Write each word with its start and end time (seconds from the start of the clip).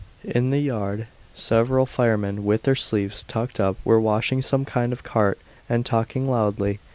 In 0.25 0.49
the 0.49 0.57
yard 0.59 1.05
several 1.35 1.85
firemen 1.85 2.43
with 2.43 2.63
their 2.63 2.73
sleeves 2.73 3.21
tucked 3.21 3.59
up 3.59 3.77
were 3.85 4.01
washing 4.01 4.41
some 4.41 4.65
kind 4.65 4.91
of 4.93 5.03
cart 5.03 5.37
and 5.69 5.85
talking 5.85 6.27
loudly. 6.27 6.79